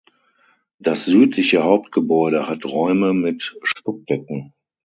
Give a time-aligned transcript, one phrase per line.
[0.79, 4.51] Das südliche Hauptgebäude hat Räume mit Stuckdecken.